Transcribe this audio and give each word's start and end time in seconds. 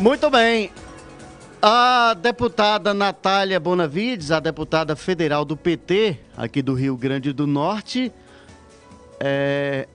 Muito 0.00 0.30
bem. 0.30 0.70
A 1.60 2.14
deputada 2.14 2.94
Natália 2.94 3.58
Bonavides, 3.58 4.30
a 4.30 4.38
deputada 4.38 4.94
federal 4.94 5.44
do 5.44 5.56
PT, 5.56 6.20
aqui 6.36 6.62
do 6.62 6.72
Rio 6.72 6.96
Grande 6.96 7.32
do 7.32 7.48
Norte, 7.48 8.12
é, 9.18 9.88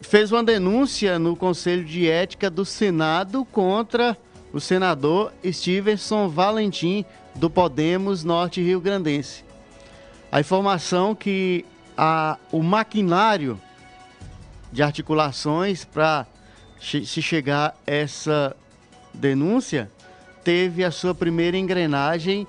fez 0.00 0.30
uma 0.30 0.44
denúncia 0.44 1.18
no 1.18 1.34
Conselho 1.34 1.84
de 1.84 2.08
Ética 2.08 2.48
do 2.48 2.64
Senado 2.64 3.44
contra 3.44 4.16
o 4.52 4.60
senador 4.60 5.32
Stevenson 5.44 6.28
Valentim, 6.28 7.04
do 7.34 7.50
Podemos 7.50 8.22
Norte 8.22 8.62
Rio 8.62 8.80
Grandense. 8.80 9.44
A 10.30 10.38
informação 10.38 11.16
que 11.16 11.64
a, 11.98 12.38
o 12.52 12.62
maquinário 12.62 13.60
de 14.70 14.84
articulações 14.84 15.84
para 15.84 16.28
se 16.80 17.20
chegar 17.20 17.76
essa 17.84 18.54
denúncia 19.14 19.90
teve 20.44 20.84
a 20.84 20.90
sua 20.90 21.14
primeira 21.14 21.56
engrenagem 21.56 22.46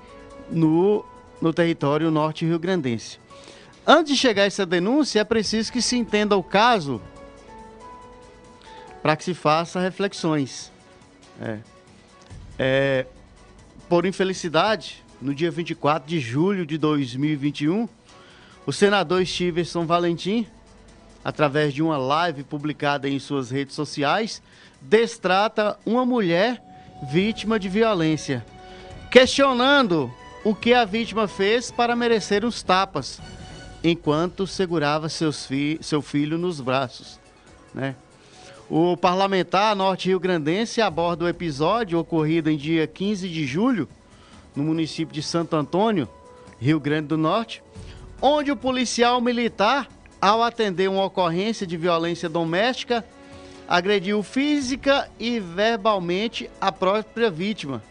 no, 0.50 1.04
no 1.40 1.52
território 1.52 2.10
norte 2.10 2.44
rio-grandense. 2.44 3.18
Antes 3.86 4.14
de 4.14 4.18
chegar 4.18 4.44
essa 4.44 4.64
denúncia, 4.64 5.20
é 5.20 5.24
preciso 5.24 5.72
que 5.72 5.82
se 5.82 5.96
entenda 5.96 6.36
o 6.36 6.42
caso 6.42 7.00
para 9.02 9.14
que 9.16 9.24
se 9.24 9.34
faça 9.34 9.78
reflexões. 9.78 10.72
É. 11.40 11.58
É, 12.58 13.06
por 13.88 14.06
infelicidade, 14.06 15.04
no 15.20 15.34
dia 15.34 15.50
24 15.50 16.08
de 16.08 16.18
julho 16.18 16.64
de 16.64 16.78
2021, 16.78 17.88
o 18.64 18.72
senador 18.72 19.24
Stevenson 19.26 19.84
Valentim, 19.84 20.46
através 21.24 21.72
de 21.72 21.82
uma 21.82 21.96
live 21.96 22.44
publicada 22.44 23.08
em 23.08 23.18
suas 23.18 23.50
redes 23.50 23.74
sociais, 23.74 24.42
destrata 24.80 25.78
uma 25.86 26.04
mulher 26.04 26.62
vítima 27.10 27.58
de 27.58 27.68
violência, 27.68 28.44
questionando 29.10 30.12
o 30.44 30.54
que 30.54 30.74
a 30.74 30.84
vítima 30.84 31.26
fez 31.26 31.70
para 31.70 31.96
merecer 31.96 32.44
os 32.44 32.62
tapas, 32.62 33.20
enquanto 33.82 34.46
segurava 34.46 35.08
fi 35.08 35.78
seu 35.80 36.02
filho 36.02 36.36
nos 36.36 36.60
braços. 36.60 37.18
Né? 37.72 37.96
O 38.68 38.96
parlamentar 38.96 39.74
norte-rio-grandense 39.74 40.80
aborda 40.80 41.24
o 41.24 41.28
episódio 41.28 41.98
ocorrido 41.98 42.50
em 42.50 42.56
dia 42.56 42.86
15 42.86 43.28
de 43.28 43.46
julho, 43.46 43.88
no 44.54 44.62
município 44.62 45.14
de 45.14 45.22
Santo 45.22 45.56
Antônio, 45.56 46.08
Rio 46.58 46.78
Grande 46.78 47.08
do 47.08 47.18
Norte, 47.18 47.62
onde 48.22 48.50
o 48.50 48.56
policial 48.56 49.20
militar, 49.20 49.88
ao 50.24 50.42
atender 50.42 50.88
uma 50.88 51.04
ocorrência 51.04 51.66
de 51.66 51.76
violência 51.76 52.30
doméstica, 52.30 53.04
agrediu 53.68 54.22
física 54.22 55.06
e 55.20 55.38
verbalmente 55.38 56.48
a 56.58 56.72
própria 56.72 57.30
vítima, 57.30 57.82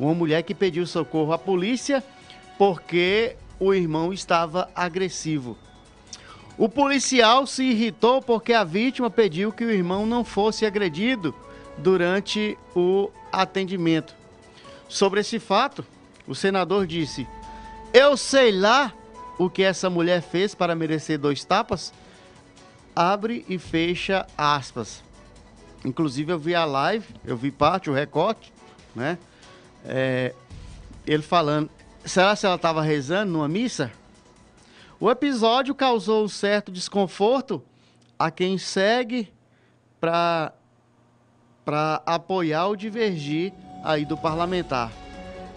uma 0.00 0.14
mulher 0.14 0.42
que 0.44 0.54
pediu 0.54 0.86
socorro 0.86 1.34
à 1.34 1.38
polícia 1.38 2.02
porque 2.56 3.36
o 3.60 3.74
irmão 3.74 4.14
estava 4.14 4.70
agressivo. 4.74 5.58
O 6.56 6.70
policial 6.70 7.46
se 7.46 7.64
irritou 7.64 8.22
porque 8.22 8.54
a 8.54 8.64
vítima 8.64 9.10
pediu 9.10 9.52
que 9.52 9.66
o 9.66 9.70
irmão 9.70 10.06
não 10.06 10.24
fosse 10.24 10.64
agredido 10.64 11.34
durante 11.76 12.56
o 12.74 13.10
atendimento. 13.30 14.14
Sobre 14.88 15.20
esse 15.20 15.38
fato, 15.38 15.84
o 16.26 16.34
senador 16.34 16.86
disse: 16.86 17.28
Eu 17.92 18.16
sei 18.16 18.52
lá 18.52 18.90
o 19.38 19.50
que 19.50 19.62
essa 19.62 19.90
mulher 19.90 20.22
fez 20.22 20.54
para 20.54 20.74
merecer 20.74 21.18
dois 21.18 21.44
tapas. 21.44 21.92
Abre 22.94 23.44
e 23.48 23.58
fecha 23.58 24.26
aspas. 24.36 25.02
Inclusive 25.84 26.32
eu 26.32 26.38
vi 26.38 26.54
a 26.54 26.64
live, 26.64 27.06
eu 27.24 27.36
vi 27.36 27.50
parte, 27.50 27.90
o 27.90 27.92
recorte, 27.92 28.52
né? 28.94 29.18
É, 29.84 30.34
ele 31.06 31.22
falando, 31.22 31.68
será 32.04 32.34
que 32.36 32.46
ela 32.46 32.54
estava 32.54 32.80
rezando 32.80 33.32
numa 33.32 33.48
missa? 33.48 33.92
O 34.98 35.10
episódio 35.10 35.74
causou 35.74 36.24
um 36.24 36.28
certo 36.28 36.72
desconforto 36.72 37.62
a 38.18 38.30
quem 38.30 38.56
segue 38.56 39.32
para 40.00 40.52
para 41.64 42.02
apoiar 42.04 42.66
ou 42.66 42.76
divergir 42.76 43.52
aí 43.82 44.04
do 44.04 44.16
parlamentar. 44.16 44.92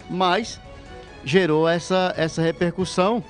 Mas 0.08 0.58
gerou 1.22 1.68
essa, 1.68 2.14
essa 2.16 2.40
repercussão 2.40 3.22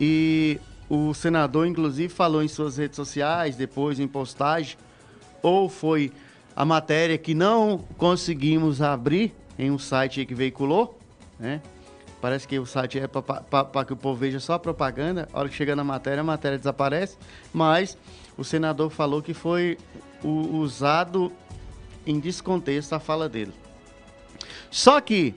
e 0.00 0.60
o 0.88 1.14
senador, 1.14 1.66
inclusive, 1.66 2.12
falou 2.12 2.42
em 2.42 2.48
suas 2.48 2.76
redes 2.76 2.96
sociais, 2.96 3.56
depois 3.56 3.98
em 3.98 4.06
postagem, 4.06 4.76
ou 5.42 5.68
foi 5.68 6.12
a 6.54 6.64
matéria 6.64 7.18
que 7.18 7.34
não 7.34 7.78
conseguimos 7.98 8.80
abrir 8.80 9.34
em 9.58 9.70
um 9.70 9.78
site 9.78 10.24
que 10.24 10.34
veiculou, 10.34 10.98
né? 11.38 11.60
Parece 12.20 12.48
que 12.48 12.58
o 12.58 12.64
site 12.64 12.98
é 12.98 13.06
para 13.06 13.84
que 13.84 13.92
o 13.92 13.96
povo 13.96 14.18
veja 14.18 14.40
só 14.40 14.54
a 14.54 14.58
propaganda. 14.58 15.28
A 15.30 15.40
hora 15.40 15.48
que 15.48 15.54
chega 15.54 15.76
na 15.76 15.84
matéria, 15.84 16.22
a 16.22 16.24
matéria 16.24 16.56
desaparece. 16.56 17.18
Mas 17.52 17.98
o 18.34 18.42
senador 18.42 18.88
falou 18.88 19.20
que 19.20 19.34
foi 19.34 19.76
usado 20.22 21.30
em 22.06 22.18
descontexto 22.18 22.94
a 22.94 22.98
fala 22.98 23.28
dele. 23.28 23.52
Só 24.70 25.02
que 25.02 25.34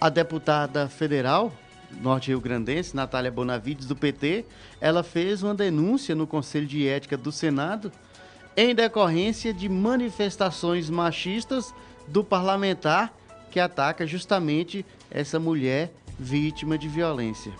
a 0.00 0.08
deputada 0.08 0.88
federal 0.88 1.52
norte-rio-grandense, 2.00 2.94
Natália 2.94 3.30
Bonavides, 3.30 3.86
do 3.86 3.96
PT, 3.96 4.44
ela 4.80 5.02
fez 5.02 5.42
uma 5.42 5.54
denúncia 5.54 6.14
no 6.14 6.26
Conselho 6.26 6.66
de 6.66 6.86
Ética 6.86 7.16
do 7.16 7.32
Senado 7.32 7.90
em 8.56 8.74
decorrência 8.74 9.52
de 9.52 9.68
manifestações 9.68 10.88
machistas 10.88 11.74
do 12.06 12.22
parlamentar 12.22 13.12
que 13.50 13.58
ataca 13.58 14.06
justamente 14.06 14.84
essa 15.10 15.38
mulher 15.38 15.92
vítima 16.18 16.76
de 16.76 16.88
violência. 16.88 17.52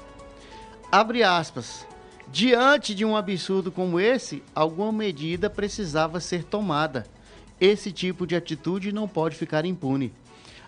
Abre 0.91 1.23
aspas. 1.23 1.87
Diante 2.33 2.95
de 2.95 3.05
um 3.05 3.17
absurdo 3.17 3.71
como 3.71 4.01
esse, 4.01 4.43
alguma 4.55 4.91
medida 4.91 5.51
precisava 5.51 6.21
ser 6.21 6.43
tomada. 6.45 7.07
Esse 7.61 7.93
tipo 7.93 8.27
de 8.27 8.35
atitude 8.35 8.93
não 8.93 9.07
pode 9.07 9.37
ficar 9.37 9.65
impune. 9.65 10.13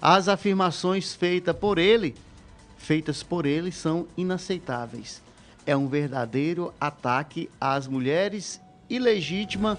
As 0.00 0.28
afirmações 0.28 1.14
feitas 1.14 1.56
por 1.56 1.78
ele, 1.78 2.14
feitas 2.76 3.22
por 3.22 3.46
ele 3.46 3.72
são 3.72 4.06
inaceitáveis. 4.16 5.22
É 5.66 5.76
um 5.76 5.88
verdadeiro 5.88 6.72
ataque 6.80 7.50
às 7.60 7.86
mulheres 7.86 8.60
e 8.88 8.98
legitima 8.98 9.78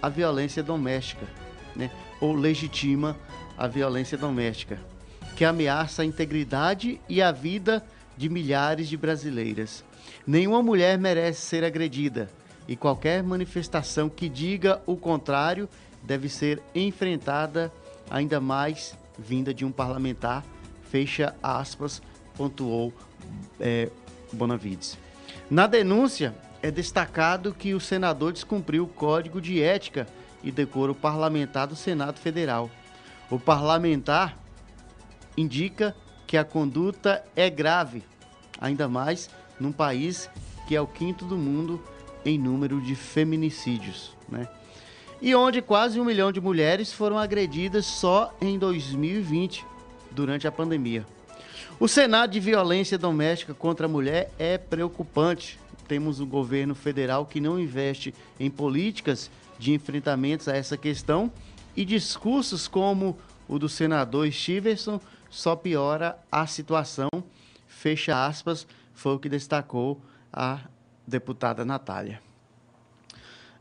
a 0.00 0.08
violência 0.08 0.62
doméstica, 0.62 1.26
né? 1.74 1.90
ou 2.20 2.34
legitima 2.34 3.16
a 3.56 3.66
violência 3.66 4.16
doméstica, 4.16 4.78
que 5.36 5.44
ameaça 5.44 6.02
a 6.02 6.04
integridade 6.04 7.00
e 7.08 7.20
a 7.20 7.32
vida 7.32 7.84
de 8.16 8.28
milhares 8.28 8.88
de 8.88 8.96
brasileiras. 8.96 9.84
Nenhuma 10.26 10.62
mulher 10.62 10.98
merece 10.98 11.40
ser 11.42 11.64
agredida 11.64 12.30
e 12.68 12.76
qualquer 12.76 13.22
manifestação 13.22 14.08
que 14.08 14.28
diga 14.28 14.80
o 14.86 14.96
contrário 14.96 15.68
deve 16.02 16.28
ser 16.28 16.62
enfrentada 16.74 17.72
ainda 18.10 18.40
mais 18.40 18.96
vinda 19.18 19.54
de 19.54 19.64
um 19.64 19.72
parlamentar, 19.72 20.44
fecha 20.90 21.34
aspas, 21.42 22.02
pontuou 22.36 22.92
é, 23.60 23.90
Bonavides. 24.32 24.98
Na 25.50 25.66
denúncia, 25.66 26.34
é 26.62 26.70
destacado 26.70 27.52
que 27.52 27.74
o 27.74 27.80
senador 27.80 28.32
descumpriu 28.32 28.84
o 28.84 28.88
Código 28.88 29.40
de 29.40 29.62
Ética 29.62 30.06
e 30.42 30.50
Decoro 30.50 30.94
Parlamentar 30.94 31.66
do 31.66 31.76
Senado 31.76 32.18
Federal. 32.18 32.70
O 33.30 33.38
parlamentar 33.38 34.38
indica 35.36 35.94
que 36.26 36.36
a 36.36 36.44
conduta 36.44 37.24
é 37.36 37.50
grave, 37.50 38.02
ainda 38.60 38.88
mais 38.88 39.28
num 39.58 39.72
país 39.72 40.30
que 40.66 40.74
é 40.74 40.80
o 40.80 40.86
quinto 40.86 41.24
do 41.24 41.36
mundo 41.36 41.82
em 42.24 42.38
número 42.38 42.80
de 42.80 42.94
feminicídios, 42.94 44.16
né? 44.28 44.48
E 45.20 45.34
onde 45.34 45.62
quase 45.62 46.00
um 46.00 46.04
milhão 46.04 46.32
de 46.32 46.40
mulheres 46.40 46.92
foram 46.92 47.18
agredidas 47.18 47.86
só 47.86 48.34
em 48.40 48.58
2020, 48.58 49.64
durante 50.10 50.46
a 50.46 50.52
pandemia. 50.52 51.06
O 51.78 51.88
cenário 51.88 52.32
de 52.32 52.40
violência 52.40 52.96
doméstica 52.96 53.52
contra 53.54 53.86
a 53.86 53.88
mulher 53.88 54.30
é 54.38 54.56
preocupante, 54.56 55.58
temos 55.88 56.20
um 56.20 56.26
governo 56.26 56.74
federal 56.74 57.26
que 57.26 57.40
não 57.40 57.58
investe 57.58 58.14
em 58.38 58.50
políticas 58.50 59.30
de 59.58 59.72
enfrentamentos 59.72 60.48
a 60.48 60.56
essa 60.56 60.76
questão 60.76 61.30
e 61.76 61.84
discursos 61.84 62.66
como 62.66 63.18
o 63.48 63.58
do 63.58 63.68
senador 63.68 64.30
Stevenson 64.32 65.00
só 65.28 65.54
piora 65.56 66.18
a 66.30 66.46
situação. 66.46 67.08
Fecha 67.66 68.26
aspas, 68.26 68.66
foi 68.94 69.14
o 69.14 69.18
que 69.18 69.28
destacou 69.28 70.00
a 70.32 70.60
deputada 71.06 71.64
Natália. 71.64 72.22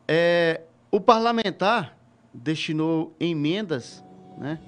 É, 0.08 0.62
o 0.92 1.00
parlamentar 1.00 1.98
destinou 2.34 3.16
emendas 3.20 4.04
né, 4.38 4.60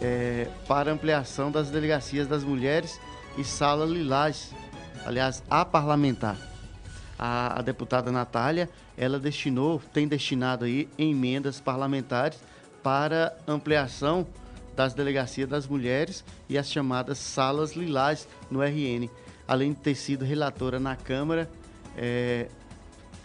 é, 0.00 0.48
para 0.66 0.92
ampliação 0.92 1.50
das 1.50 1.70
delegacias 1.70 2.26
das 2.26 2.44
mulheres 2.44 3.00
e 3.36 3.44
sala 3.44 3.84
lilás, 3.84 4.52
aliás, 5.04 5.42
a 5.50 5.64
parlamentar. 5.64 6.36
A, 7.18 7.58
a 7.58 7.62
deputada 7.62 8.10
Natália, 8.10 8.68
ela 8.96 9.18
destinou, 9.18 9.80
tem 9.92 10.06
destinado 10.06 10.64
aí 10.64 10.88
emendas 10.98 11.60
parlamentares 11.60 12.38
para 12.82 13.36
ampliação 13.46 14.26
das 14.76 14.92
delegacias 14.92 15.48
das 15.48 15.66
mulheres 15.66 16.24
e 16.48 16.58
as 16.58 16.70
chamadas 16.70 17.18
salas 17.18 17.74
lilás 17.74 18.28
no 18.50 18.60
RN, 18.60 19.08
além 19.46 19.72
de 19.72 19.78
ter 19.78 19.94
sido 19.94 20.24
relatora 20.24 20.80
na 20.80 20.96
Câmara 20.96 21.48
é, 21.96 22.48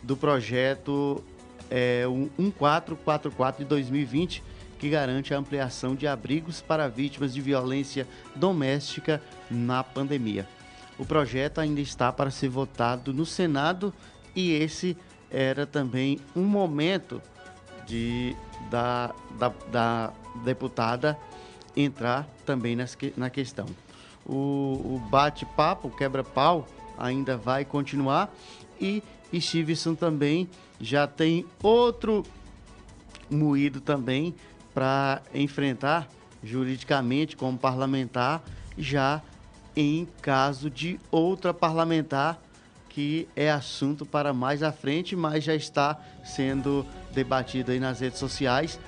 do 0.03 0.15
projeto 0.15 1.23
é, 1.69 2.05
1444 2.07 3.63
de 3.63 3.69
2020, 3.69 4.43
que 4.79 4.89
garante 4.89 5.33
a 5.33 5.37
ampliação 5.37 5.93
de 5.93 6.07
abrigos 6.07 6.61
para 6.61 6.87
vítimas 6.87 7.33
de 7.33 7.41
violência 7.41 8.07
doméstica 8.33 9.21
na 9.51 9.83
pandemia. 9.83 10.47
O 10.97 11.05
projeto 11.05 11.59
ainda 11.59 11.81
está 11.81 12.11
para 12.11 12.31
ser 12.31 12.47
votado 12.47 13.13
no 13.13 13.25
Senado 13.25 13.93
e 14.35 14.53
esse 14.53 14.97
era 15.29 15.65
também 15.65 16.19
um 16.35 16.43
momento 16.43 17.21
de, 17.85 18.35
da, 18.71 19.13
da, 19.37 19.53
da 19.71 20.13
deputada 20.43 21.17
entrar 21.75 22.27
também 22.45 22.75
nas, 22.75 22.97
na 23.17 23.29
questão. 23.29 23.65
O, 24.25 24.95
o 24.95 25.07
bate-papo, 25.09 25.89
o 25.89 25.91
quebra-pau, 25.91 26.67
ainda 26.97 27.35
vai 27.35 27.65
continuar 27.65 28.33
e 28.79 29.03
Stevenson 29.37 29.95
também 29.95 30.49
já 30.79 31.05
tem 31.05 31.45
outro 31.61 32.23
moído 33.29 33.79
também 33.79 34.33
para 34.73 35.21
enfrentar 35.33 36.07
juridicamente 36.43 37.35
como 37.35 37.57
parlamentar, 37.57 38.43
já 38.77 39.21
em 39.75 40.07
caso 40.21 40.69
de 40.69 40.99
outra 41.11 41.53
parlamentar 41.53 42.41
que 42.89 43.27
é 43.35 43.49
assunto 43.49 44.05
para 44.05 44.33
mais 44.33 44.63
à 44.63 44.71
frente, 44.71 45.15
mas 45.15 45.43
já 45.43 45.55
está 45.55 45.99
sendo 46.23 46.85
debatido 47.13 47.71
aí 47.71 47.79
nas 47.79 47.99
redes 47.99 48.19
sociais 48.19 48.79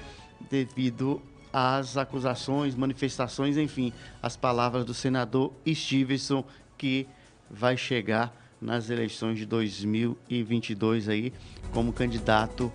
devido 0.49 1.21
às 1.53 1.97
acusações, 1.97 2.75
manifestações, 2.75 3.57
enfim, 3.57 3.93
as 4.21 4.35
palavras 4.35 4.85
do 4.85 4.93
senador 4.93 5.53
Stevenson 5.67 6.43
que 6.77 7.07
vai 7.49 7.77
chegar 7.77 8.35
nas 8.59 8.89
eleições 8.89 9.37
de 9.37 9.45
2022 9.45 11.09
aí 11.09 11.33
como 11.71 11.91
candidato 11.91 12.71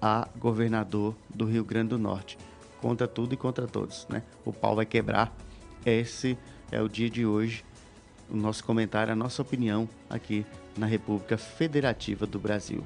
a 0.00 0.28
governador 0.38 1.14
do 1.34 1.44
Rio 1.44 1.64
Grande 1.64 1.90
do 1.90 1.98
Norte. 1.98 2.38
Contra 2.80 3.06
tudo 3.06 3.34
e 3.34 3.36
contra 3.36 3.66
todos, 3.66 4.06
né? 4.08 4.22
O 4.44 4.52
pau 4.52 4.74
vai 4.74 4.86
quebrar. 4.86 5.34
Esse 5.84 6.38
é 6.70 6.80
o 6.80 6.88
dia 6.88 7.10
de 7.10 7.26
hoje. 7.26 7.64
O 8.28 8.36
nosso 8.36 8.64
comentário, 8.64 9.12
a 9.12 9.16
nossa 9.16 9.42
opinião 9.42 9.88
aqui 10.08 10.46
na 10.78 10.86
República 10.86 11.36
Federativa 11.36 12.26
do 12.26 12.38
Brasil. 12.38 12.84